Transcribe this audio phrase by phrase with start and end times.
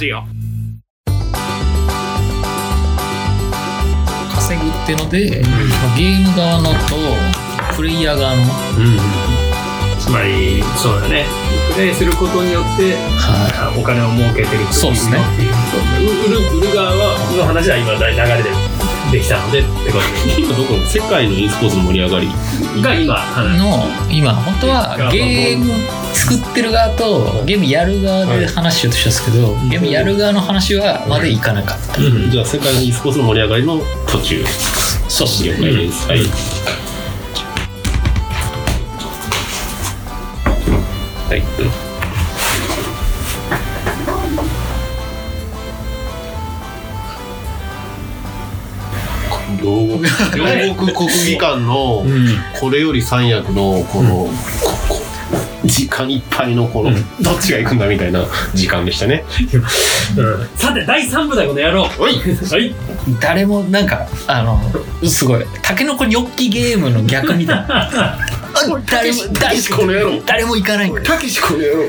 [0.00, 0.22] ジオ
[4.34, 6.96] 稼ぐっていうので、まあゲーム側のと
[7.76, 8.42] プレイヤー側の、
[10.00, 11.26] つまりそうだね。
[11.74, 15.18] プレイすることによってはあお金を儲けてるそうっすね。
[16.00, 18.48] 売る売る側はの話は今流れで
[19.12, 20.80] できたのでってこと今どこ？
[20.88, 22.32] 世界の e スポーツの盛り上がり。
[22.80, 23.20] が今
[23.58, 25.74] の今本当はゲーム
[26.12, 32.00] 作ってる側とゲームやる側で話しようとしたんですけど、ゲームやる側の話はまでいかなかった、
[32.30, 34.44] じゃあ世界の e スポーツの盛り上がりの途中。
[35.08, 36.20] そうっす了解です、はい。
[41.30, 41.42] はい
[49.60, 49.66] 両
[49.98, 50.02] 国
[50.36, 52.04] 両国国技館の
[52.58, 54.28] これより三役のこの、
[55.64, 59.24] 時間いっぱいのこの、どっちが行くんだみたいな時間でしたね。
[60.56, 61.88] さて第3部だこの野郎。
[61.98, 62.14] おい。
[62.14, 62.74] はい。
[63.20, 64.58] 誰もなんかあの
[65.08, 65.44] すごい。
[65.62, 68.18] タケノコニョッキゲームの逆みたいな
[68.86, 70.22] 誰も誰もこの野郎。
[70.26, 71.84] 誰も行かないんだたけしこの野郎。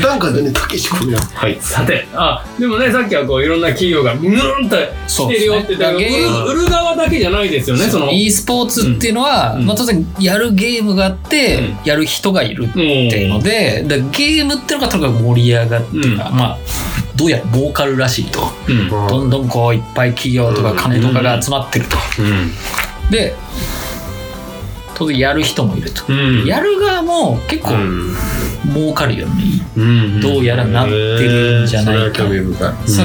[0.00, 1.24] なんかでねたけしこの野郎。
[1.34, 1.58] はい。
[1.60, 4.76] さてあでもねさっきはこういろんな企業がムーンと
[5.08, 6.06] してるよって言ったけどね。
[6.06, 8.10] 売る売る側だけじゃないですよねその。
[8.10, 9.66] e スポーツっていうのは、うん。
[9.66, 11.78] まあ、当然やるゲームがあって、うん。
[11.84, 12.80] やる人がいるっうんて
[13.22, 16.16] いうので、だゲームっていうのがとにかく盛り上がって、うん。
[16.16, 16.58] まあ
[17.14, 18.88] どうやら儲かるらしいと、うん。
[18.88, 22.50] どんどんこういっぱい企業とか金とかが集まってると、うん。
[23.10, 23.34] で
[24.94, 26.44] 当然やる人もいると、うん。
[26.44, 28.16] やる側も結構うん。
[28.72, 29.80] 儲かるようにう
[30.18, 30.20] ん。
[30.20, 33.04] どうやらなってるんじゃないか、それは興味深い、さ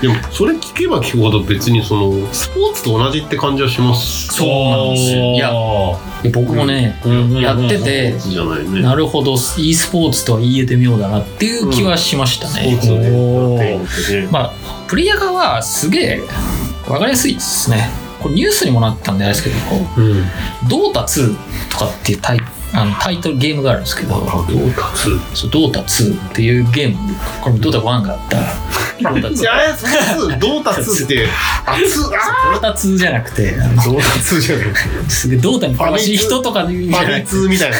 [0.00, 4.28] でもそれ聞けば聞くほど別にそのスポーツと同じって感じはします。
[4.28, 5.18] そうなんですよ。
[5.34, 5.50] いや
[6.22, 6.98] で僕もね、
[7.40, 14.52] やってて、ねなるほど e スポーツとは言えてみようだなっていう気はしましたね、ねまあ
[14.88, 16.20] プレイヤー側はすげえ
[16.86, 19.56] 分かりやすいですねこれニュースにもなったんであれですけど
[19.98, 20.24] うん
[20.66, 21.36] 「ドータ2」
[21.70, 22.40] とかっていうタイ
[22.72, 24.80] あのタイトルゲームがあるんですけどどう立
[25.34, 27.14] そうドータ2っていうゲーム。
[27.40, 28.36] これもドータ1があった。
[29.02, 29.86] ドータ2ついやそ
[30.28, 31.28] の2どう立つって
[31.66, 34.66] 熱っあドータ2じゃなくてあのどう立つじゃない。
[35.08, 37.76] すげえドータに詳しい人とかで言うんじファミゃなくて通みたいな。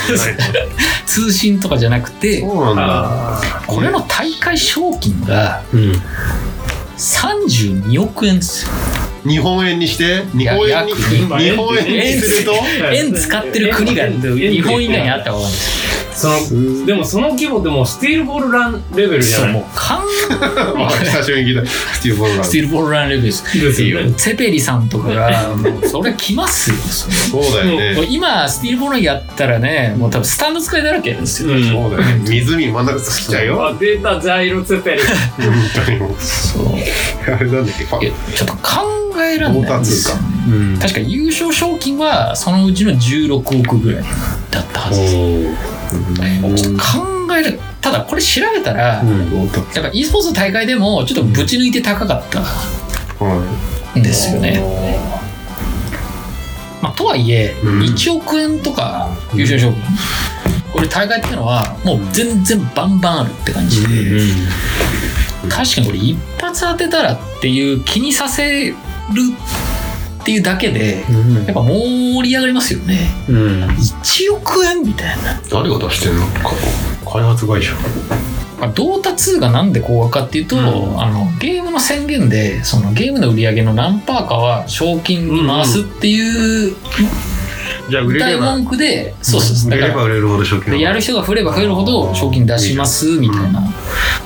[1.07, 2.83] 通信とかじゃなくてそうなんだ。
[2.87, 6.03] あこれの大会賞金がうん。
[6.97, 8.71] 32億円ですよ
[9.27, 10.97] 日本円にして日本円に約
[11.39, 12.53] 日本円にすると？
[12.93, 15.95] 円使ってる国が日本以外にあったら分かんないです。
[16.15, 19.53] そのでもその規模でもスティールボールランレベルじゃない？
[19.55, 19.99] もうかん
[20.81, 21.67] あ久しぶりに聞いた。
[21.69, 22.45] スティーブ・ボールラン。
[22.45, 23.61] スティールボールランレベルです。
[23.61, 24.01] ですよ。
[24.01, 26.77] ねセペリさんとかが もうそれ来ますよ。
[26.77, 28.07] そうだよね。
[28.11, 31.65] 今スティールボールランやったらねもう多分スタンド使いだらけですよ、うん。
[31.65, 32.21] そうだよね。
[32.29, 33.67] 湖真ん中作っちゃうよ。
[33.67, 35.01] あデータジャイロペリ。
[35.01, 35.53] 本
[35.85, 36.11] 当にもう。
[36.23, 36.65] そう。
[37.35, 38.13] あれなんだっけ？
[38.37, 40.79] ちょっと考えられないんですよ、ね、うん。
[40.79, 44.05] 確か優勝賞金はそのうちの16億ぐらい
[44.51, 45.01] だったはず。
[45.01, 49.09] です考えるただこれ調べたら、うん。
[49.37, 52.41] やっぱ e スポーツの大会でもちょっとぶち抜いて高かった。
[52.41, 53.61] は
[53.97, 54.01] い。
[54.01, 54.61] んですよね、
[56.83, 57.81] まあ、とはいえ、うん。
[57.83, 59.83] 1億円とか優勝賞金、
[60.73, 64.21] これ大会っていうのはもう全然バンバンあるって感じで、
[65.49, 68.77] 確かにこれ一発当てたらっていう気にさせる
[69.13, 71.05] っていうだけで
[71.47, 73.11] やっぱ盛り上がりますよね。
[73.29, 73.37] うん。
[73.65, 76.27] 1億円みたいな、誰が出してんの？
[76.27, 76.51] か
[77.13, 77.73] 開発会社。
[78.59, 81.01] まあ、ドータ2がなんで高額かっていうと、うん。
[81.01, 86.75] あのゲームの宣言でそのゲームの売り上げの何パーかは賞金に回すっていう
[87.89, 88.57] じゃあ売れ大れば。
[88.57, 93.61] 文句で、そうそうそう売れれば売れるほど賞金でやる人が増えれば増えるほど賞金出しますみたいな、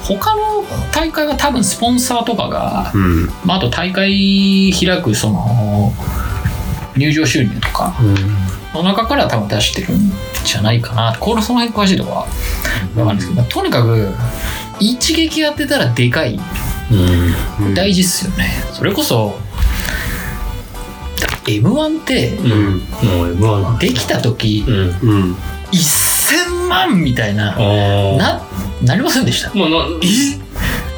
[0.02, 3.26] 他の大会は多分スポンサーとかが、うん。
[3.44, 5.92] まあ、あと大会開くその
[6.97, 7.94] 入場収入とか
[8.74, 10.12] の中から多分出してるん
[10.44, 11.16] じゃないかな。
[11.18, 12.27] このその辺詳しいとこは
[12.94, 14.12] 分かんないですけど、とにかく
[14.80, 16.38] 一撃やってたらでかい。
[16.91, 17.74] うん。
[17.74, 18.62] 大事っすよね。
[18.72, 19.38] それこそ
[21.56, 22.78] m 1ってうん。
[23.09, 25.36] もう M1 できた時うんうん
[25.72, 27.59] 1000万みたいなあ
[28.16, 28.42] な
[28.83, 29.53] なりませんでした？
[29.54, 29.77] まあな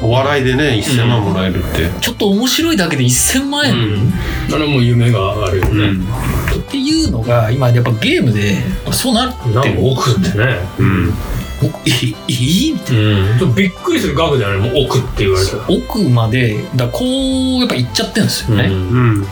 [0.01, 1.89] お笑いでね1000万もらえるって。
[1.99, 4.13] ちょっと面白いだけで1000万円、うん。
[4.53, 5.91] あれも夢があるよね。
[6.57, 8.57] っていうのが今やっぱゲームで
[8.91, 10.59] そうなってなんかる億ってね。
[10.79, 11.13] うん。
[11.63, 11.69] おえ
[12.27, 13.55] えみたいうん。
[13.55, 18.73] びっくりする額だよねもう億って言われたらな奥までだこうやっぱ行っちゃってるんですよね、うん。
[18.73, 19.25] うん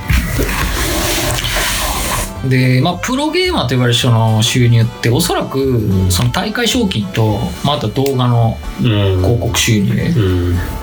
[2.48, 6.10] で、まあ、プロゲーマーと呼ばれる人の収入っておそらくん。
[6.10, 8.86] その大会賞金と、まあ、あと動画のうん。
[9.18, 9.92] 広告収入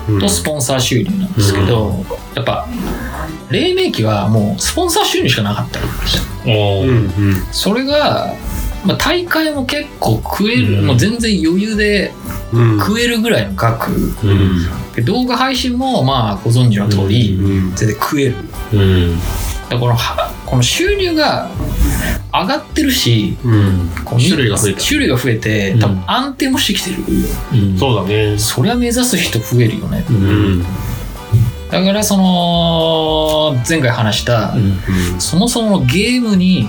[0.09, 0.19] うん。
[0.19, 2.05] とスポンサー収入なんですけど、
[2.35, 2.67] やっぱ
[3.49, 6.23] 黎明期はもうスポンサー収入しかなかったんですよ。
[6.45, 6.87] おー。
[6.87, 7.35] うんうん。
[7.51, 8.35] それが、
[8.85, 10.87] まあ、大会も結構食える、うん。
[10.87, 12.13] もう全然余裕で
[12.53, 12.79] うん。
[12.79, 13.91] 食えるぐらいの額。
[13.91, 13.95] う
[14.27, 14.67] ん。
[14.95, 17.75] で動画配信もまあご存知の通り、うん。
[17.75, 18.35] 全然食える。
[18.73, 19.17] うん。
[19.17, 19.23] だ
[19.69, 21.51] からこのはこの収入が
[22.33, 23.89] 上がってるしうん。
[24.17, 24.81] 種類が増えた。
[24.81, 25.79] 種類が増えてうん。
[25.79, 26.97] 多分安定もしてきてる、
[27.53, 27.77] うん。
[27.77, 28.37] そうだね。
[28.39, 30.05] そりゃ目指す人増えるよね。
[30.09, 30.63] うん。
[31.69, 35.19] だからその前回話した、うん。
[35.19, 36.65] そもそものゲームに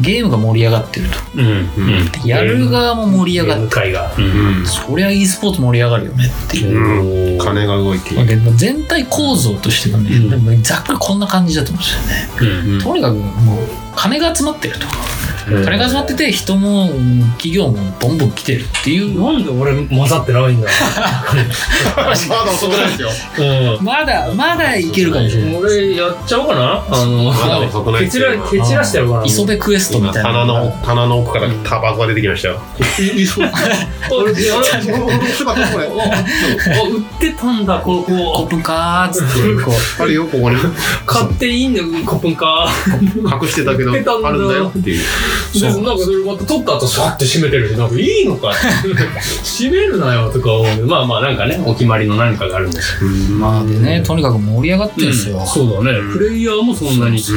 [0.00, 1.18] ゲームが盛り上がってると。
[1.34, 2.28] うんうん。
[2.28, 4.20] やる側も盛り上がって向かいがう
[4.62, 6.24] んそりゃ e スポーツ盛り上がるよね。
[6.46, 7.38] っていう、うん。
[7.38, 10.30] 金が動いていまあ全体構造としてはね、うん。
[10.30, 12.66] でもざっくりこんな感じだと思うんですよね。
[12.74, 12.82] うん。
[12.82, 14.86] とにかくもう金が集まってると。
[15.48, 15.64] うん。
[15.64, 16.88] 金が集まってて人も
[17.38, 19.20] 企業もボンボン来てるっていう。
[19.20, 20.68] なんで俺混ざってないんだ。
[21.96, 22.10] まだ
[22.52, 23.08] 遅くないですよ。
[23.78, 23.84] うん。
[23.84, 25.56] まだまだいけるかもしれない。
[25.56, 26.84] 俺やっちゃおうかな。
[26.90, 29.24] あのまだ遅くない蹴散ら蹴散らしてやろうかな。
[29.26, 30.30] 磯部クエストみ今たいな。
[30.30, 32.60] 棚の棚の奥からタバコが出てきましたよ。
[34.10, 34.34] 俺あれ
[35.32, 35.90] 姿これあ
[36.88, 39.62] 売ってたんだこコこップかーっつって。
[39.62, 39.70] こ
[40.00, 40.56] うあるよここに。
[41.06, 42.68] 買っていいんだよコップンか
[43.42, 44.28] 隠してたけど出たんだ。
[44.28, 45.04] あるんだよっていう。
[45.60, 48.52] でもなんかそれまた取った後シャッて閉めてるしなんかいいのか。
[49.44, 53.10] 閉めるなよとか思うまあまあなんかねお決まりの何かがあるんですよ。
[53.38, 55.98] まあでねとにかく盛り上がってるんですよ、そうだね。
[56.12, 57.18] プレイヤーもそんなに。
[57.18, 57.32] し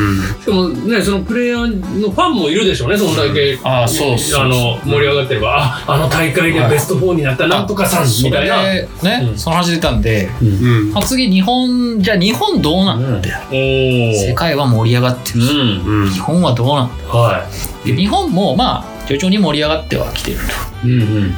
[0.46, 3.58] かもねそのプレイヤーのファンもいるでしょうねそんだけ。
[3.64, 8.64] あそうそうあの盛り上がってればああの大会でベスト4になったなんとかさんみたいな。
[8.64, 8.88] ね、
[9.30, 9.38] うん。
[9.38, 10.92] その話出たんで、うん。
[10.92, 16.04] まあ、次日本じゃあ日本どうなんだよ、おお世界は盛り上がってるし、うん。
[16.04, 16.10] うん。
[16.10, 17.04] 日本はどうなんだ？
[17.06, 17.48] は
[17.86, 20.38] で日本もまあ徐々に盛り上がってはきてる
[20.82, 20.88] と。
[20.88, 21.34] いうんうん。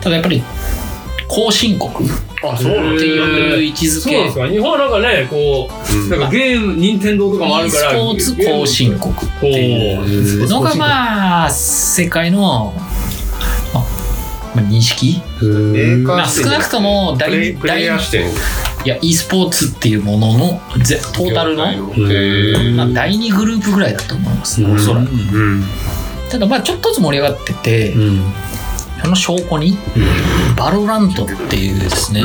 [0.00, 0.42] ただやっぱり
[1.26, 2.12] 後進国っ
[2.46, 4.00] あそうなんていう位置づけ。
[4.00, 4.46] そうなんですか。
[4.48, 12.74] 日本はなんかねこうなんかゲーム任天堂とかもある e からスポーツ後進国っていうのがまあ世界の、
[13.72, 13.84] まあ
[14.54, 15.22] まあ、認識？
[16.04, 18.30] まあ少なくとも大プレイヤー視点
[18.84, 21.64] いや e スポーツっていうもののぜトータルの、
[22.76, 24.72] まあ、第2グループぐらいだと思います、うん。
[24.74, 25.10] おそらく。
[25.10, 25.64] うん。
[26.30, 28.32] ただまあちょっとずつ盛り上がってて、うん。
[29.02, 29.78] その証拠に、
[30.56, 32.22] バロラントっていうですね、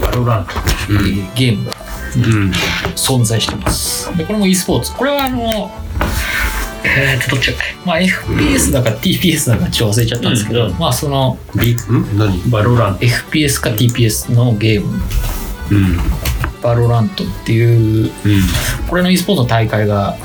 [0.00, 0.52] バロラント。
[0.90, 1.76] えーゲームが
[2.16, 2.52] うん。
[2.96, 4.14] 存在してます。
[4.16, 4.94] でこれも e スポーツ。
[4.94, 5.70] これはあの
[6.84, 7.62] えーとどっちだっけ？
[7.86, 12.50] まあ FPS だか TPS だかちょっと忘れちゃったんですけど、うんまあその何？
[12.50, 14.92] バロラン FPS か TPS のゲーム。
[14.94, 15.02] うん
[16.62, 18.10] バロラントっていううん
[18.88, 20.16] これの e スポーツの大会が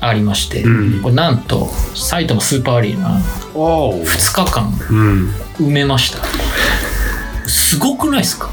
[0.00, 1.02] ありまして、うん。
[1.02, 3.20] これなんと埼玉スーパーアリーナ
[3.54, 4.02] おう。
[4.02, 5.30] 2日間うん。
[5.58, 6.18] 埋めました。
[7.48, 8.50] すごくないですか？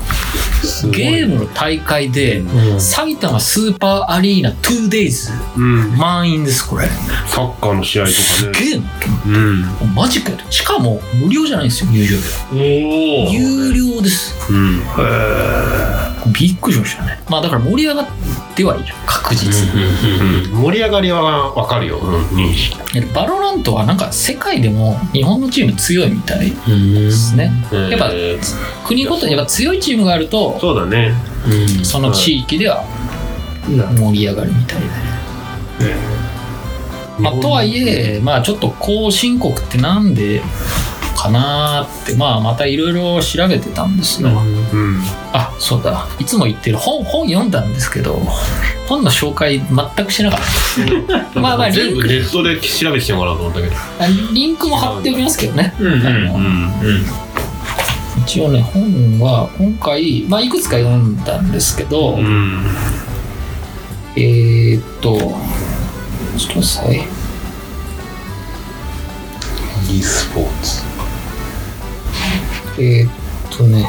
[0.91, 2.79] ゲームの大会で、うん。
[2.81, 5.97] 埼玉スーパーアリーナ 2 days うん。
[5.97, 6.87] 満員ですこれ。
[7.27, 8.65] サッカーの試合とすかね。
[8.65, 8.83] げえな
[9.25, 9.29] う
[9.87, 9.95] ん。
[9.95, 10.37] マジかよ。
[10.49, 12.21] しかも無料じゃないんですよ入場料。
[12.53, 12.55] お
[13.27, 14.35] お有料です。
[14.51, 14.81] うん
[16.27, 17.19] びっくりしましたね。
[17.29, 18.07] まあだから盛り上がっ
[18.55, 18.85] てはいる。
[19.05, 19.83] 確実に、
[20.53, 21.97] うん盛り上がりはわかるよ。
[21.97, 22.77] うん認識。
[22.93, 27.51] でバロラントはなんか世界でも日本のチーム強いみたいですね。
[27.71, 28.85] やっぱえー。
[28.85, 31.13] 国ごとにやっぱ強いチームがあるとそうだね。
[31.83, 32.83] その地域では
[33.67, 34.87] 盛り上がるみたいで、
[37.19, 40.41] まあ、とはいえまあちょっと後進国ってなんで
[41.21, 42.15] かなーって。
[42.15, 45.01] まあまたいろいろ調べてたんですよ、うん。
[45.33, 46.07] あそうだ。
[46.19, 48.19] いつも言ってる本本読んだんですけど
[48.87, 50.39] 本の紹介全くしなかっ
[51.33, 51.39] た。
[51.39, 55.93] まあまあリンク全部ネットで調べてもらおうと思ったけどあリンクも貼っておきますけどね、うん。
[55.93, 56.07] うん。
[56.07, 56.71] あのん
[58.23, 62.65] 一応ね本は今回、まあ、いくつか読んだんですけど、うん。
[64.15, 65.35] えー、っとちょっと
[66.37, 67.01] 待ってください。
[69.89, 70.90] E スポーツ
[72.81, 73.85] えー、っとね、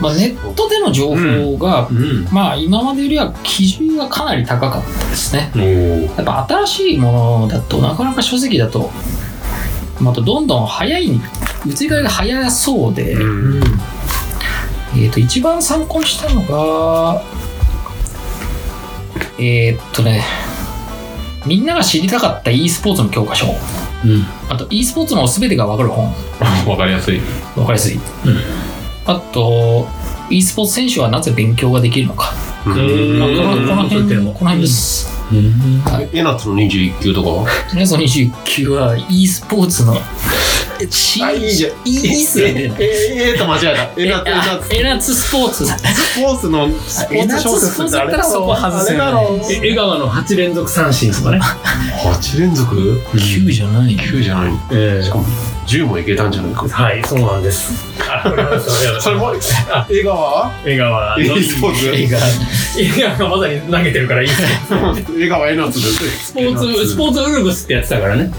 [0.00, 2.26] まあ、ネットでの情報が、うん。
[2.32, 5.50] まあ今までよりは基準がかなり高かったですね。
[6.16, 8.90] やっぱ新しいものだとなかなか書籍だと
[10.00, 11.20] またどんどん早い移り
[11.88, 13.62] 変わりが早そうで、うん。
[14.94, 17.22] えー、と一番参考にしたのが
[19.38, 20.24] えー、っとね
[21.46, 23.46] みんなが知りたかった e スポーツの教科書
[24.04, 24.24] うん。
[24.48, 26.12] あと e スポーツの全てが分かる本。
[26.66, 27.20] わかりやすい。
[27.54, 28.00] 分かりやすい、
[29.06, 29.88] あと
[30.30, 32.32] e スポーツ選手はなぜ勉強ができるのか、
[32.66, 33.18] ううん。
[33.18, 35.20] まあ、このこのそういうテーマ辺この辺です
[36.12, 37.46] エナの21級とかは？
[37.72, 39.94] 皆さん29は e スポーツの
[41.22, 48.24] あいいじゃんいいっすねえええと間違えたエナッツエナッツエナツスポーツスポーツのスポーツ小説ってあれだ
[49.62, 51.40] 江川の8連続三振とかね。
[51.40, 52.74] 8連続
[53.12, 55.24] 9じゃない9じゃないえしかも
[55.66, 57.72] 10もいけたんじゃないかはい、そうなんです。
[59.00, 59.32] それも
[59.70, 61.22] あ江川江川の。
[61.22, 64.48] e スポーツ江川がまさに投げてるからいいですよ
[65.16, 68.32] 江川エナッツですスポーツ、スポーツウルグスってやってたからね。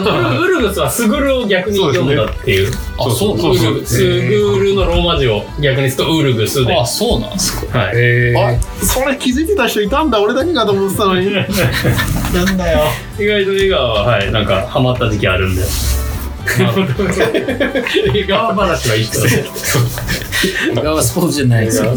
[0.00, 2.72] ウルウルグスはスグルを逆に読んだっていう。
[2.98, 6.74] あそうそうそうウルグスグルのローマ字を逆にするとウルグスで。
[6.76, 7.78] あそうなんですか。
[7.78, 7.96] はい。
[7.96, 10.20] へあそれ気づいてた人いたんだ。
[10.20, 11.32] 俺だけかと思ってたのに。
[11.32, 12.80] なんだよ。
[13.18, 15.62] 意外と江川は、はい、なんかハマった時期あるんで。
[18.14, 19.18] 江川話はいい人。
[19.26, 21.94] 映画はスポーツじゃないですよ。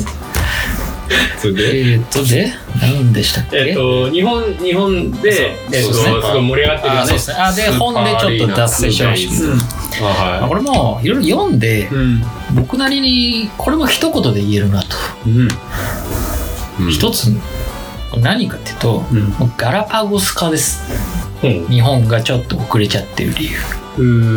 [1.38, 2.54] それでえーっとで？
[2.82, 3.58] 何でしたっけ？
[3.58, 6.34] えっと、日本、日本で、えっと、すそうですね。
[6.34, 7.00] ごい盛り上がってるよね。
[7.02, 7.36] あそうですね。
[7.38, 9.46] あで本でちょっと脱線しました。
[9.46, 9.60] うん。
[9.60, 12.24] ああこれもいろいろ読んでうん。
[12.56, 14.88] 僕なりにこれも一言で言えるなと。
[15.26, 15.30] う
[16.84, 16.90] ん。
[16.90, 17.28] い一つ
[18.18, 19.04] 何かっていうと
[19.58, 20.82] ガラパゴス化です。
[21.44, 21.68] うん。
[21.68, 23.58] 日本がちょっと遅れちゃってる理由。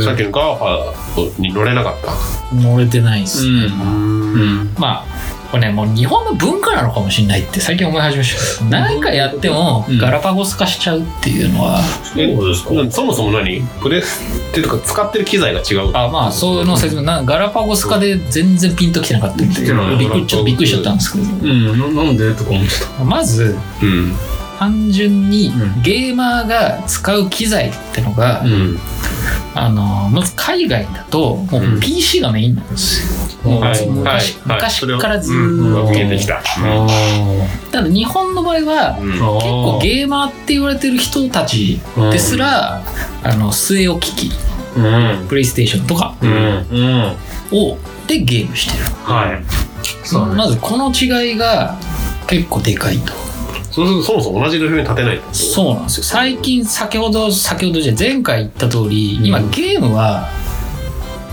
[0.03, 2.55] さっきの GAFA に乗れなかった。
[2.57, 3.55] 乗れてないです、うん。
[3.55, 4.75] うん。
[4.77, 5.07] まあ
[5.55, 9.99] これねもう日本の文化なのかもしれないって最近思い始めました何かやってもうん。
[9.99, 12.75] ガラパゴス化しちゃうっていうのは、そうですか。
[12.75, 13.63] なそもそも何？
[13.81, 15.97] プレステとか使ってる機材が違う。
[15.97, 17.03] あまあそういうの説明。
[17.03, 21.25] なガラパゴス化で全然ピンときてなかったんでびっくりちょっとびっくりしちゃったんですけど。
[21.25, 21.95] うん。
[21.95, 23.05] ななんでとか思ってた。
[23.05, 24.13] まずうん。
[24.59, 25.83] 単純にうん。
[25.83, 28.77] ゲーマーが使う機材ってのが、うん。
[29.55, 31.77] あのまず海外だともうん。
[31.77, 36.43] う PC がメインなんですよ、はい昔,、からずっと、見えてきた。
[37.71, 39.11] ただ日本の場合はうん。
[39.11, 42.83] 結構ゲーマーって言われてる人たちですら、
[43.23, 44.33] あの据え置き機。
[44.77, 45.27] うん。
[45.29, 46.15] プレイステーションとか。
[47.53, 49.43] をでゲームしてる、はい。
[50.07, 50.35] そうね。
[50.35, 51.79] まずこの違いが
[52.27, 53.13] 結構でかいと。
[53.71, 56.05] そうするとそもそも同じ土俵に立てないそうなんですよ。
[56.05, 59.27] 最近先ほど先ほどじゃ前回言った通り、うん。
[59.27, 60.29] 今ゲームは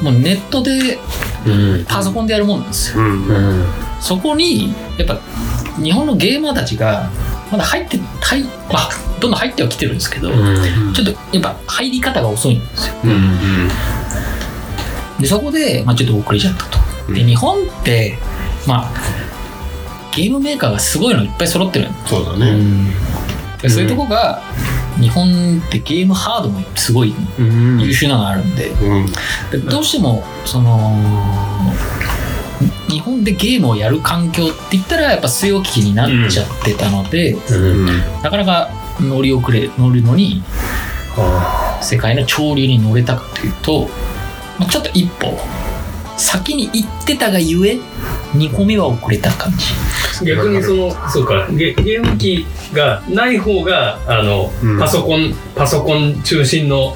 [0.02, 1.00] もうネットで
[1.46, 1.86] うん。
[1.86, 3.04] パソコンでやるもんなんですよ。
[3.04, 3.28] うん。
[3.28, 3.66] うん。
[4.00, 5.20] そこにやっぱ
[5.82, 7.10] 日本のゲーマーたちが
[7.52, 8.90] まだ入って入まあ
[9.20, 10.94] どんどん入ってはきてるんですけど、うん。
[10.94, 12.96] ちょっとやっぱ入り方が遅いんですよ。
[13.04, 13.70] うん
[15.20, 16.80] でそこで、まあ、ちょっと遅れちゃったと。
[17.14, 17.28] でうん。
[17.28, 18.18] 日本って
[18.68, 18.92] まあ
[20.16, 21.90] ゲームメーカーがすごいのいっぱい揃ってる。
[21.90, 22.58] んそうだね。
[23.70, 24.42] そういうとこが
[25.02, 27.82] 日本ってゲームハードもすごいうん。
[27.82, 29.06] 優秀なのがあるんでうん
[29.52, 30.96] でどうしてもその
[32.88, 37.86] 日本でゲームをやる環境って言ったらやっぱ据え置き機になっちゃってたので、うん。
[38.22, 40.44] なかなか乗り遅れ乗るのに
[41.18, 43.88] あ世界の潮流に乗れたかというと、
[44.60, 45.38] まあ、ちょっと一歩
[46.22, 47.80] 先に行ってたがゆえ
[48.34, 49.66] 2個目は遅れた感じ。
[50.24, 54.80] ー逆にその、そうか、ゲゲーム機がない方が、あの、うん。
[54.80, 56.96] パソコン、パソコン中心の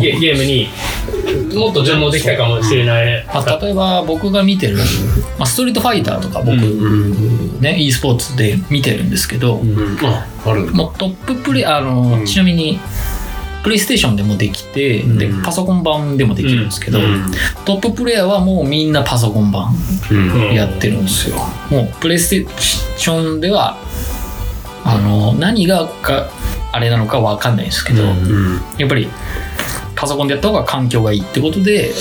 [0.00, 0.68] ゲゲームに
[1.54, 3.24] もっと順応できたかもしれない。
[3.26, 4.76] まあ、例えば僕が見てる、
[5.38, 9.98] まあ、ストリートファイターとか僕、うんね e スポーツで見てるんですけど、うん。
[10.02, 10.66] あある。
[10.72, 12.26] もうトッププレイあの、うん。
[12.26, 12.80] ちなみに
[13.64, 15.42] プレイステーションでもできて、でうん。
[15.42, 17.32] パソコン版でもできるんですけど、うん。
[17.64, 19.74] トッププレイヤーはもうみんなパソコン版
[20.10, 20.54] うん。
[20.54, 21.36] やってるんですよ、
[21.70, 23.76] もうプレイステーションでは
[24.84, 26.28] あの何がか
[26.72, 28.08] あれなのかわかんないですけど、うん。
[28.10, 29.08] うんやっぱり
[29.96, 31.92] パソコンでやった方が環境がいいってことで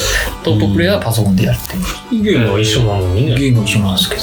[0.43, 1.75] トッププレイヤーはパソコンでやって
[2.13, 3.35] る、ゲームは一緒なのにね。
[3.35, 4.21] ゲームも一緒なんですけど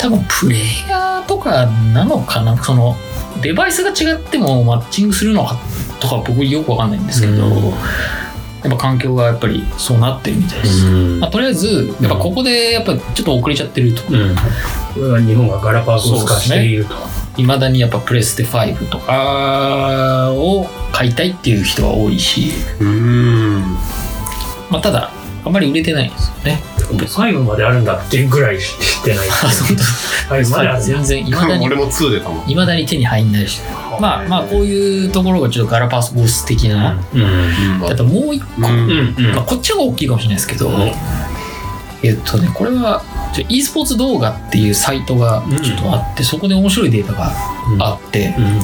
[0.00, 2.56] 多分プレイヤーとかなのかな？
[2.60, 2.96] その
[3.42, 5.58] デバイスが違ってもマッチングするのか
[6.04, 7.64] とか僕よくわかんないんですけど、うん。
[8.64, 11.20] やっぱ環境がやっぱりそうなってるみたいです、うん。
[11.20, 14.02] まあ、とりあえずやっぱここでやっぱちょっと遅れちゃってると。
[14.10, 14.34] うん。
[14.94, 16.94] これは日本がガラパゴス化していると。
[17.36, 23.60] いまだにやっぱプレステ5とかを買いたいっていう人は多いし、うん。
[24.70, 25.10] まあ、ただ
[25.44, 26.62] あんまり売れてないんですよね。
[27.06, 29.28] 最後まであるんだっていうぐらい知ってない。
[30.28, 30.80] 最後まであるんだ。
[30.80, 32.50] 全然いまだに 俺も2出たもん。
[32.50, 33.60] いまだに手に入んないし
[34.00, 37.84] まあまあこういうところがちょっとガラパゴス的な、うん。
[37.84, 38.64] あともう一個、うん。
[38.64, 39.14] うん。
[39.16, 39.34] うん。
[39.34, 40.74] まあ、こっちの方が大きいかもしれないですけど、うん。
[42.02, 43.02] えっとねこれは
[43.48, 47.32] e スポーツ動画っていうサイトがちょっとあって、そこで面白いデータが
[47.80, 48.60] あって、うん。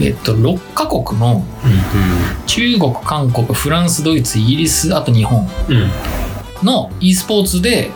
[0.00, 1.44] えっと6カ国の
[2.46, 5.90] 中国韓国フランスドイツイギリスあと日本うん。
[6.66, 7.90] の e スポーツで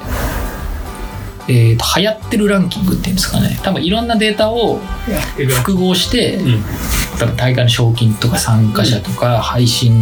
[1.48, 3.58] えー、と流行ってるランキングっていうんですかね。
[3.62, 4.78] 多分いろんなデータを
[5.48, 6.62] 複合して、うん
[7.18, 9.92] 多分大会の賞金とか参加者とか配信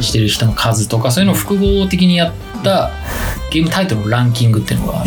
[0.00, 2.32] してる人の数とかそういうのを複合的にやっ
[2.64, 2.90] た
[3.50, 5.04] ゲームタイトルのランキングっていうのが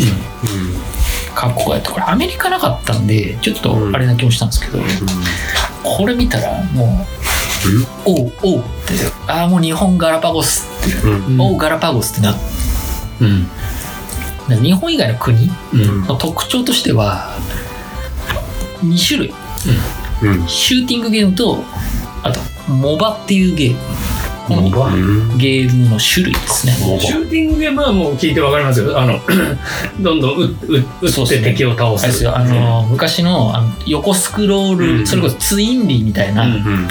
[1.34, 4.78] 各国がやってこれアメリカなかったんでちょっとあれな気もしたんですけど、
[5.82, 6.88] これ見たらもう
[8.06, 8.94] 「おうおう」って
[9.26, 11.40] 「ああもう日本ガラパゴス」って「うん。
[11.40, 12.40] おうガラパゴス」ってなって
[13.22, 13.44] うん。
[13.44, 13.50] で
[14.48, 16.00] 日本以外の国うん。
[16.02, 17.36] の特徴としては
[18.82, 19.34] 2種類。
[20.22, 20.48] うん。
[20.48, 21.58] シューティングゲームと
[22.22, 22.40] あと
[22.72, 23.78] モバっていうゲーム。
[24.48, 24.90] モバ。
[25.36, 26.76] ゲームの種類ですね。
[26.80, 28.98] モシューティングゲームはもう聞いてわかりますよ。
[28.98, 29.20] あの
[30.00, 32.12] どんどん撃撃撃って敵を倒す。
[32.12, 32.36] すよ。
[32.36, 35.06] あの昔のあの横スクロール、うん。
[35.06, 36.88] それこそツインリーみたいな、うんうん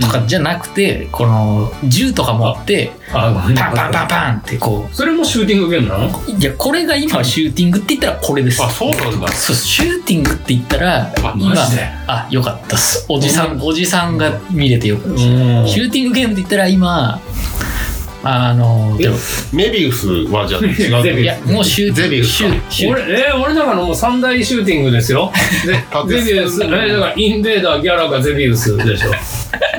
[0.00, 3.54] とかじゃなくてこの銃とか持ってパンパン
[3.92, 6.06] パンパンってこそれもシューティングゲームなの？
[6.06, 8.62] ういやこれが今シューティングって言ったらこれです。
[8.62, 9.28] あそうなんだ。
[9.28, 11.54] そうシューティングって言ったらあ今
[12.06, 13.04] あよかったっす。
[13.08, 17.20] おじさんおじさんが見れてよかったシューティングゲームって言ったら今
[18.22, 19.16] あのえでも
[19.52, 21.16] メビウスはじゃあ違ゼビウス。
[21.16, 22.50] ういやもうシューゼビウスか。
[22.50, 25.32] シュシュ俺えー俺だからもう三大シューティングですよ。
[26.06, 26.62] ゼビウス。
[26.62, 29.10] えーだからインベーダーギャラがゼビウスでしょ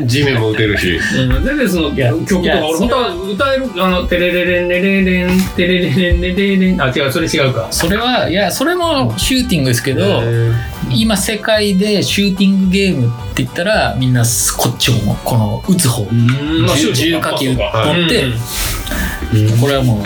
[0.05, 0.99] 地面も打てるし。
[1.17, 1.43] うん。
[1.43, 3.15] ゼビウスのいや曲とか俺本当は。
[3.31, 7.67] 歌えるあのテレレレンレレレンテレレレンレレレンあ違うそれ違うか。
[7.71, 10.51] それはいやそれもシューティングですけど、え
[10.89, 14.23] 今世界でシューティングゲームって言ったらみんな
[14.57, 16.03] こっちをもこの撃つ方。
[16.03, 16.65] ーうん。
[16.65, 18.25] まあ銃銃火器撃はいって、
[19.59, 20.05] これはもうもう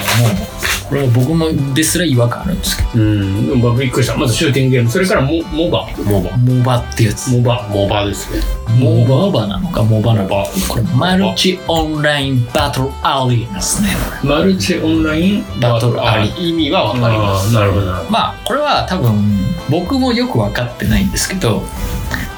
[0.90, 2.90] これは僕もですら違和感あるんですけど。
[2.96, 4.18] うん、うんまあ、びっくりした。
[4.18, 4.90] まずシューティングゲーム。
[4.90, 5.88] それからモモバ。
[6.04, 6.38] モバ。
[6.38, 7.32] モバっていうやつ。
[7.32, 7.68] モバ。
[7.70, 8.42] モバですね。
[8.80, 10.46] モモバなのかモバなのか。
[10.68, 13.90] これマルチオンラインバトルアリーナですね。
[14.24, 17.86] マルチオンラインバトルアあリー意味はわかりまあすーなるほど。
[18.10, 19.38] まあこれは多分
[19.70, 21.64] 僕もよく分かってないんですけど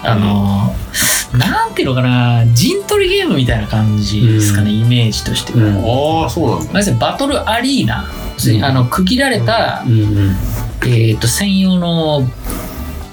[0.03, 0.73] あの
[1.37, 6.23] なんていうのかな陣取りゲームみたいな感じですかね、イメージとしては、うん。
[6.23, 6.73] ああそうなんだ。
[6.73, 8.05] まずバトルアリーナ、
[8.45, 8.63] うん。
[8.63, 10.35] あの区切られた、うんうん。
[10.83, 12.27] えー、と専用の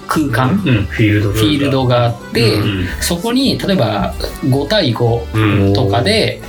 [0.06, 0.58] 空間、うん。
[0.86, 6.40] フィールドフィールドがあって、うんそこに例えば5対5うんとかで、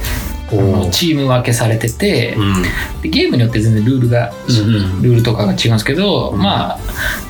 [0.92, 2.64] チーム分けされてて、うん。
[3.02, 6.80] でゲームによって全然ルールが、うんルールとかが違うんですけど、まあ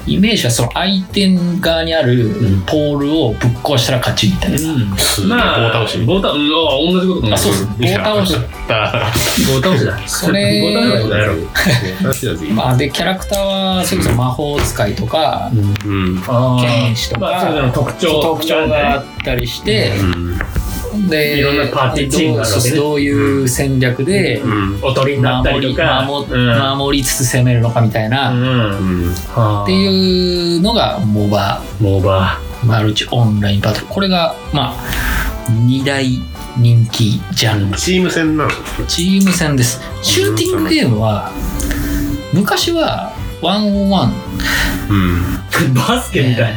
[0.06, 2.62] イメージはその相手側にあるん。
[2.66, 4.58] ポールをぶっ壊したら勝ちみたいな、
[4.98, 5.30] すげえ。
[5.30, 5.98] まあ棒倒し。
[6.06, 7.98] 棒倒し同じことあそうです。
[7.98, 8.36] 棒倒し。
[8.36, 10.00] 棒倒しだ。
[10.08, 11.42] それ棒倒しだやろ棒
[12.04, 16.22] 倒しだぜまあでキャラクターはそれこそ魔法使いとか、うん。
[16.62, 20.40] 剣士とかまあそれぞれの特徴特徴があったりして、うん
[21.08, 22.76] でいろんなパーティーチームがあるわけね。
[22.78, 24.80] どういう戦略でうん。
[24.82, 26.06] おとりになった守りりとか。
[26.08, 26.78] 守うん。
[26.78, 28.42] 守りつつ攻めるのかみたいな、っうん。
[28.42, 29.14] うん。
[29.14, 31.62] っていうのがモバ。
[31.80, 32.40] モバ。
[32.66, 33.86] マルチオンラインバトル。
[33.88, 34.76] これがまあ
[35.50, 36.06] 2大
[36.58, 37.78] 人気ジャンル。
[37.78, 38.52] チーム戦なの
[38.88, 39.82] チーム戦です。
[40.02, 41.32] シューティングゲームは
[42.34, 43.14] 昔は
[43.46, 44.14] ワンオンワン。
[44.90, 45.74] うん。
[45.74, 46.56] バスケみたい。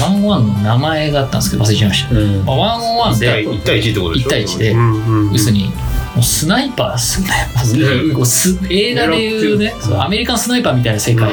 [0.00, 2.44] ワンオンワンの名前があったんですけど忘れちゃいました、うん。
[2.44, 4.26] まあ、ワンオンワン1対で1対1ってことでしょ？
[4.26, 4.70] 一対一で。
[4.72, 5.72] うんうん要するに
[6.10, 7.80] もうスナイパーっすよねまず。
[7.80, 8.14] うん。
[8.14, 11.32] こうス映画でいうねアメリカンスナイパーみたいな世界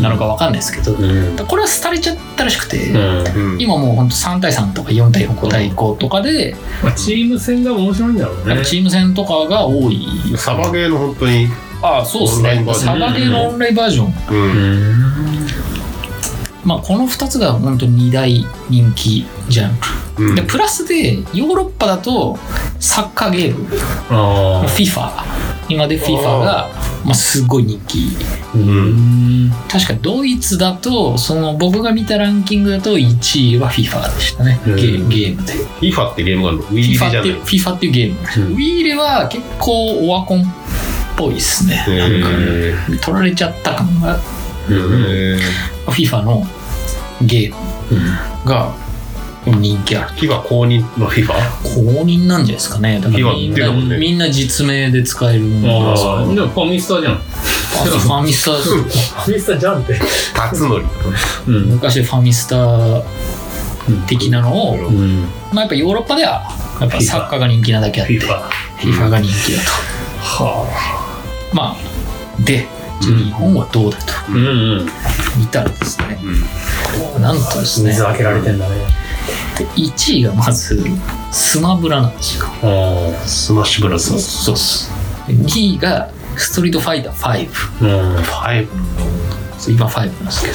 [0.00, 1.36] なのかわかんないですけど、うん。
[1.36, 3.52] これは廃れちゃったらしくて、うん。
[3.52, 8.64] うん今もうほんと3対3とか4対4 5対5とかで、まあチーム戦が面白いんだろうね。
[8.64, 10.06] チーム戦とかが多い。
[10.36, 11.48] サバゲーの本当に
[11.82, 12.64] あそうですね。
[12.74, 15.08] サバゲーのオンラインバージョン、うん。
[16.64, 19.70] まあ、この2つが本当に2大人気ジャン
[20.18, 20.34] ル、うん。
[20.34, 22.36] でプラスでヨーロッパだと
[22.80, 23.66] サッカーゲーム。
[24.10, 25.10] あ FIFA
[25.70, 26.68] 今で FIFA が
[27.04, 28.08] まあ、すごい人気。
[28.54, 29.52] うん。
[29.70, 34.76] 確かドイツだとその僕が見たランキングだと1位は FIFA でしたね、うん。
[34.76, 35.52] ゲゲームで。
[35.80, 36.64] FIFA ってゲームがあるの？
[36.64, 38.52] ウィーリじゃない FIFA っていうゲーム、うん。
[38.54, 40.42] ウィーレは結構オワコン。
[40.42, 40.44] っ
[41.18, 44.18] ぽいですね、へなんかー取られちゃった感が。
[45.86, 46.46] FIFA の
[47.22, 48.74] ゲームが
[49.46, 50.10] 人気ある。
[50.10, 51.32] FIFA 公認の FIFA?
[51.62, 53.00] 公認なんじゃないですかね。
[53.00, 53.98] だからみんなね。
[53.98, 57.16] みんな実名で使えるもですあでもファミスタじゃん。
[57.16, 58.52] ファミスタ。
[58.52, 59.98] ファミスタじゃんって。
[60.34, 60.84] 辰徳。
[61.46, 61.64] うん。
[61.70, 63.02] 昔ファミスタ
[64.06, 65.22] 的なのを、うん。
[65.52, 66.42] まあ、やっぱヨーロッパでは
[66.80, 69.70] やっぱサッカーが人気なだけあって FIFA FIFA が人気だと、
[70.20, 70.97] は
[71.52, 72.66] まあで
[73.00, 76.18] じゃあ日本はどうだと見たらですね。
[77.16, 77.22] うん。
[77.22, 77.90] なんとですね。
[77.90, 78.74] 水開けられてんだね。
[79.58, 80.84] で1位がまず
[81.30, 82.46] スマブラなんですよ。
[82.62, 84.22] あスマッシュブラザーズ。
[84.22, 84.90] そうっす
[85.28, 88.16] で2位がストリートファイター5あうん。
[88.16, 88.68] 5
[89.58, 90.54] そう今5なんですけど。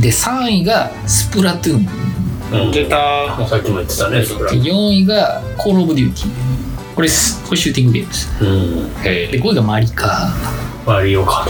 [0.00, 1.88] で3位がスプラトゥーン。
[2.66, 2.72] うん。
[2.72, 2.96] 出た。
[3.48, 6.67] さっきも言ってたね、それはで4位がコール・オブ・デューティー
[6.98, 9.06] これすこれシューティングゲームですうん。
[9.06, 10.34] へで5位がマリカ
[10.84, 11.46] マリオカ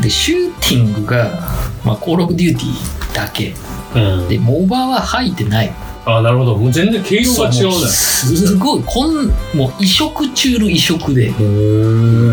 [0.00, 1.38] でシューティングが、
[1.84, 3.54] まあ、コール・オブ・デューティーだけ
[3.94, 4.00] ト。
[4.00, 4.28] うん。
[4.28, 5.72] で MOBA は入ってない
[6.04, 6.56] あ、なるほど。
[6.56, 7.86] もう全然毛色が違うもね。
[7.86, 12.32] すごいこんもう異色中の異色でうん。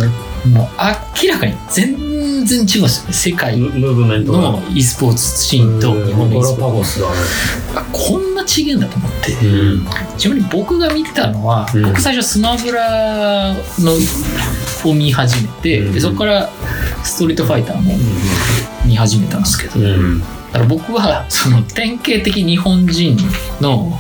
[0.51, 0.67] もう
[1.23, 2.06] 明らかに全
[2.45, 4.39] 然違うんですよね世界ムムーブメントが。
[4.39, 6.83] の e スポーツシーンと日本の e スポー。
[6.83, 7.03] ツ
[7.75, 9.87] あこんな違うんだと思ってうん。
[10.17, 13.93] ちなみに僕が見たのは、うん僕最初スマブラの
[14.85, 16.49] を見始めて、うんでそこから
[17.03, 17.95] ストリートファイターも
[18.85, 20.19] 見始めたんですけど、うん。
[20.19, 23.17] だから僕はその典型的日本人
[23.61, 23.99] の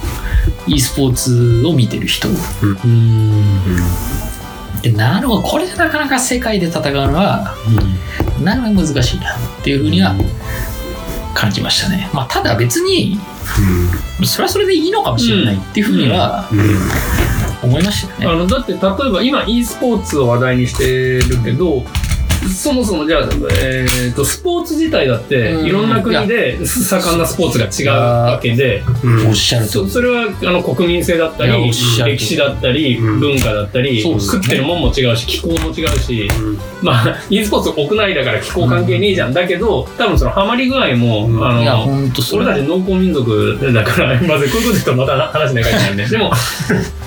[0.65, 3.43] e スポーツを見てる人うん。
[4.81, 7.55] でなるほどこれでなかなか世界で戦うのは
[8.43, 10.15] なかなか難しいなっていうふうには
[11.33, 13.19] 感じましたね、まあ、ただ別に
[14.23, 16.47] それはそれでいいのかもしれないっていうふうには
[17.63, 21.83] 思いましたよね、あのだって例えば今 e スポーツを話題にしてるけど
[22.49, 23.21] そもそもじゃあ、
[23.61, 25.65] えー、とスポーツ自体だってうん。
[25.65, 28.83] いろんな国で盛んなスポーツが違うわけで
[29.27, 33.19] おっしゃるとそそれはあの国民性だったり歴史だったりうん。
[33.19, 34.19] 文化だったりね。
[34.19, 36.29] 食ってるもんも違うし気候も違うし
[36.81, 41.43] まあ e スポーツ屋内だから気候関係ねえじゃんだけど多分そのハマり具合もうん。
[41.47, 41.85] あの
[42.33, 46.07] 俺たち農耕民族だから、 まずこういうこと言うとまた話長いからね。
[46.09, 46.31] でも、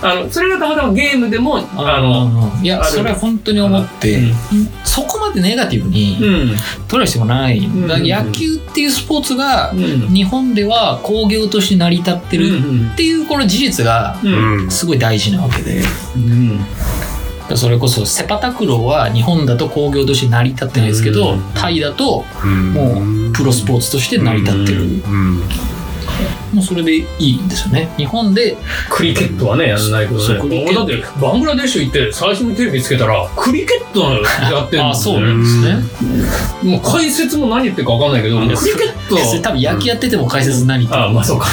[0.03, 4.35] あの、それがたまたまゲームでも、あの、いやそれは本当に思って、うん。
[4.85, 6.57] そこまでネガティブにうん。
[6.89, 10.09] 取る必要もない、野球っていうスポーツがうん。
[10.13, 12.59] 日本では工業として成り立ってる
[12.93, 14.71] っていうこの事実がうん。
[14.71, 15.83] すごい大事なわけで、
[16.17, 16.61] うん。
[17.57, 21.41] それこそセパタクローは日本だと工業として成り立ってないですけど、うん。
[21.55, 22.25] タイだと
[22.75, 25.03] もうプロスポーツとして成り立ってる、
[26.53, 27.89] もうそれでいいんですよね。
[27.97, 28.57] 日本で
[28.89, 30.27] クリケットはね、やんないけどね。
[30.27, 30.85] そうクリケット。
[30.85, 39.17] 俺だって、バングラデシュ行って最初にテレビつけたら、クリケットやってんの、あそうなんですね、もう解説も何言ってるか分かんないけど、クリケット。
[39.43, 41.47] 多分野球やってても解説何言ってるあまあそうか。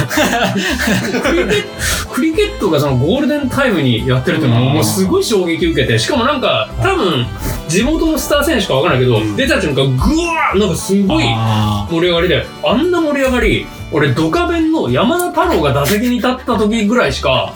[1.22, 7.26] クリケットクリケットがそのゴールデンタイムにやってるっていうのももうすごい衝撃受けてしかもなんか多分
[7.68, 17.54] 地元のスター選手か分からないけど、出た瞬間グワーなんかすごいあ盛り上がりであんな盛り上がり俺ドカベンの山田太郎が打席に立った時ぐらいしか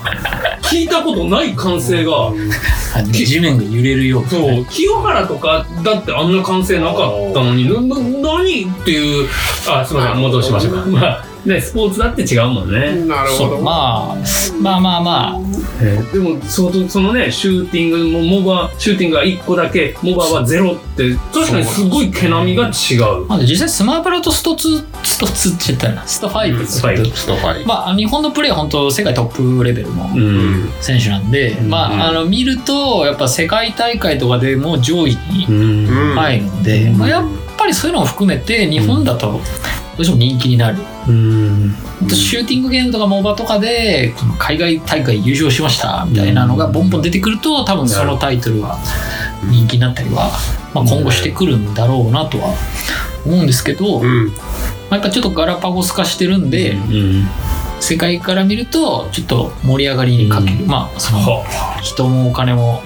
[0.62, 4.30] 聞いたことない歓声がー地面が揺れるような。
[4.30, 8.00] そう清原とかだってあんな歓声なかったのになな
[8.36, 9.28] 何っていう
[9.70, 10.74] あすみません戻しましょう。
[10.74, 13.06] かまあねスポーツだって違うもんね。
[13.06, 13.50] なるほど。
[13.52, 13.64] そう。
[13.64, 14.18] まあ
[14.62, 15.40] まあまあま
[16.14, 21.84] でもそそのねシューティングもモバシューティングが1個だけモバはゼロって確かにす。
[21.86, 23.26] ごい毛並みが違う。
[23.26, 26.08] あまあ実際スマブラとスト2スト2って言ったらな。
[26.08, 29.26] スト5スト5ストファイまあ日本のプレーは本当世界トッ
[29.58, 30.70] プレベルのん。
[30.80, 31.70] 選手なんで、うん。
[31.70, 36.16] まああの見るとやっぱ世界大会とかでも上位にうん。
[36.16, 36.98] 入るんで、うん。
[36.98, 37.26] まあ、やっ
[37.58, 39.40] ぱりそういうのも含めて日本だと
[40.02, 41.76] どうしても人気になる、うん。
[42.10, 48.80] シューティングゲームとか MOBA とかでこの海外大会優勝しましたみたいなのがボンボン出てくると多分そのタイトルは
[49.44, 50.32] 人気になったりは、
[50.74, 52.56] まあ、今後してくるんだろうなとは
[53.26, 54.34] 思うんですけど、まうん。
[54.90, 57.28] あ、やっぱちょっとガラパゴス化してるんで、うん
[57.80, 60.68] 世界から見るとちょっと盛り上がりにかける、うん。
[60.68, 62.84] まあそのは人もお金も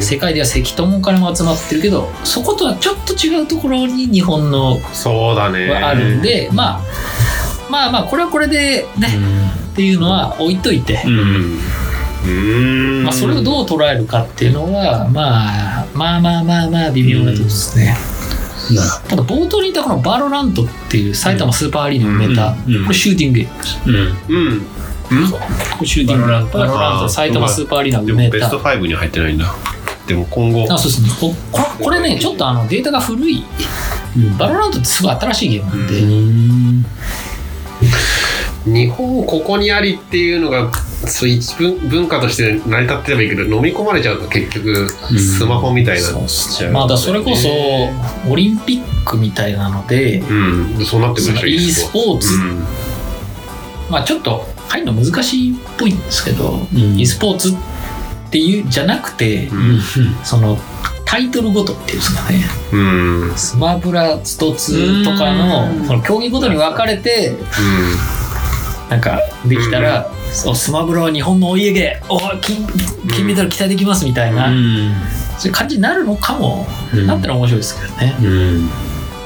[0.00, 5.70] 世界では人もお金も集まってるけどそことはちょっと違うところに日本のそうだね。
[5.70, 6.80] はあるんで、まあ
[7.70, 9.08] まあまあこれはこれでね、
[9.72, 11.58] っていうのは置いといて、うん。
[12.26, 12.28] う
[13.00, 13.04] ん。
[13.04, 17.96] まあ、それをどう捉えるかっていうのは、まあ、まあまあまあまあ微妙なところですね、
[18.74, 22.74] なただ冒頭に言ったこのバロラントっていう埼玉スーパーアリーナを埋めた、うん。
[22.76, 22.82] うん。
[22.84, 23.80] これシューティングゲームです
[24.28, 24.36] うん。
[24.36, 25.86] うん。
[25.86, 29.54] シューティングバロラントバロラント埼玉スーパーアリーナを埋めたでもベスト5に入ってないんだ
[30.06, 30.66] でも今後。
[30.70, 31.08] あそうですね。
[31.20, 33.44] ここれこれねちょっとあのデータが古い。
[34.38, 36.84] バロラントってすごい新しいゲームなんで、うん。
[38.74, 40.70] 日本ここにありっていうのが
[41.06, 47.48] そう一文文化として成り立ってればいいけど飲み込まれちゃうと結局スマホみたいになっちゃう、まあだそれこそ
[48.28, 50.84] オリンピックみたいなので、うん。
[50.84, 52.64] そうなってくるでしょ e スポーツ、うん。
[53.90, 57.00] まあちょっと入るの難しいっぽいんですけど、ん。
[57.00, 57.58] e スポーツって
[58.38, 59.80] いうじゃなくて、うん。
[60.24, 60.58] その
[61.04, 62.44] タイトルごとっていうんですかね。
[62.72, 62.76] う
[63.32, 63.32] ん。
[63.36, 65.86] スマブラスト2とかのうん。
[65.86, 67.36] その競技ごとに分かれて
[68.88, 72.40] なんかできたら、そうスマブラは日本のお家芸お金
[73.08, 74.46] 金メダル期待できますみたいな、
[75.38, 77.06] そういう感じになるのかも、うん。
[77.06, 78.16] なったら面白いですけどね。
[78.22, 78.70] うん。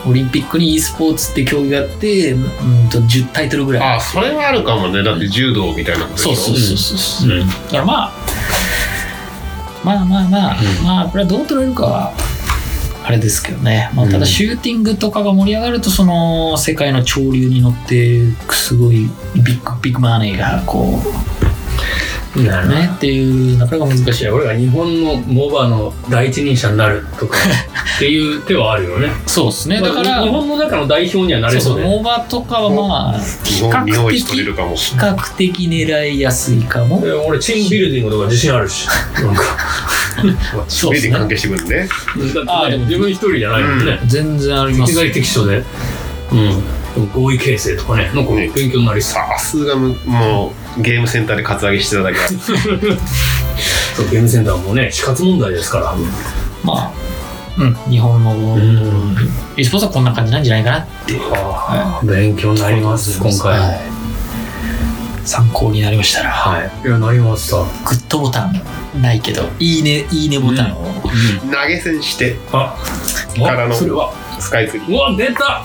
[0.06, 3.96] オリンピックに e スポーツって競技があってうんと10タイトルぐらい。
[3.96, 5.02] あそれはあるかもね。
[5.02, 6.34] だって柔道みたいなことでしょ。
[6.34, 7.48] そうそうそうそうそう、うん。
[7.48, 8.12] だからまあ
[9.84, 10.84] まあまあまあ、うん。
[10.84, 12.12] まあこれはどう取れるかは
[13.04, 14.20] あれですけどね、まあ、たうん。
[14.20, 21.02] だシューティングとかが盛り上がるとその世界の潮流に乗ってすごいビッグビッグマネーがこ
[21.42, 21.43] な
[22.34, 22.68] るほど。
[22.68, 24.28] うねっていうなかなか難しい。
[24.28, 27.38] 俺が日本のモバの第一人者になるとか
[27.96, 29.10] っていう手はあるよね。
[29.26, 29.80] そうですね。
[29.80, 32.02] だから、まあ日本の中の代表にはなれそうでそうそう。
[32.02, 37.00] モーバーとかはまあ日比較的比較的狙いやすいかも。
[37.00, 38.86] で俺チームビルディングとか自信あるし
[39.22, 39.42] なんか。
[40.68, 41.08] そうですね。
[41.08, 41.88] ビデ関係してくるね。
[42.46, 45.62] あでも自分一人じゃないもんね、全然あります適材適所で。
[46.32, 46.62] うん
[47.14, 48.50] 合意形成とかねなんかね。
[48.54, 49.12] 勉強になりそう。
[49.14, 52.18] さすがむもうゲームセンターでカツアゲしてただけ。
[52.18, 55.94] だ そうゲームセンターもね死活問題ですから
[56.62, 56.92] まあ
[57.58, 57.76] うん。
[57.88, 59.16] 日本のん。
[59.56, 61.30] e スポーツはこんな感じなんじゃないかなっていう。
[61.30, 63.58] はあ勉強になります今回。
[63.58, 63.94] はい
[65.24, 66.30] 参考になりましたら。
[66.30, 66.70] はい。
[66.86, 67.64] いやなりましたグ
[67.96, 68.62] ッドボタン
[69.00, 70.84] ないけどいいねいいねボタンを、
[71.50, 72.76] 投げ銭してあ
[73.38, 73.74] からの。
[73.74, 74.92] それはスカイツリー。
[74.92, 75.64] うわ出た。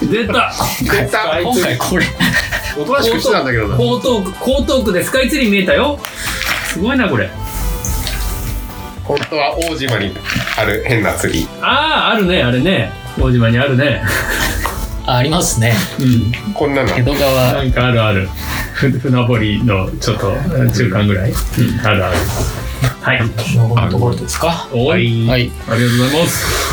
[0.00, 0.52] 出た。
[0.82, 1.40] 出た。
[1.40, 2.06] 今回これ。
[2.78, 3.76] おとなしくしてたんだけどな。
[3.76, 5.98] 江東区江東区でスカイツリー見えたよ。
[6.66, 7.30] すごいなこれ。
[9.04, 10.14] 本当は大島に
[10.56, 11.48] ある変なツリー。
[11.60, 12.92] あああるねあれね。
[13.20, 14.02] 大島にあるね。
[15.06, 15.74] あありますね。
[16.00, 16.32] うん。
[16.54, 16.96] こんなの。
[16.96, 17.52] 江戸川。
[17.54, 18.28] なんかあるある。
[18.74, 20.32] ふ船堀のちょっと
[20.72, 21.36] 中間ぐらい、うん、
[21.86, 22.16] あるある。
[23.00, 23.20] はい。
[23.56, 24.68] のところですか？
[24.72, 25.30] はい。
[25.30, 26.71] ありがとうございます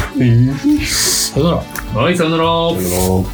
[0.85, 2.01] さよなら。
[2.01, 2.43] はいさよなら。
[2.43, 3.25] あの